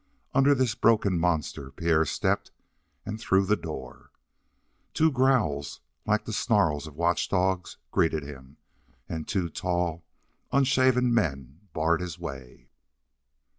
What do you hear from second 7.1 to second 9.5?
dogs greeted him, and two